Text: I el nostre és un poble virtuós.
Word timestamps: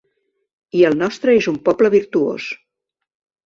I 0.79 0.81
el 0.89 0.97
nostre 1.03 1.37
és 1.41 1.49
un 1.53 1.61
poble 1.69 1.95
virtuós. 1.99 2.51